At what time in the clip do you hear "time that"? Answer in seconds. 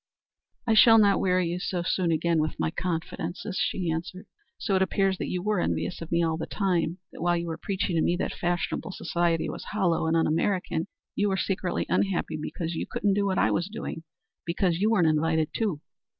6.47-7.21